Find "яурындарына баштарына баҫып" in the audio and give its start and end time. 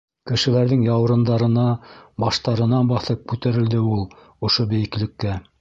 0.85-3.23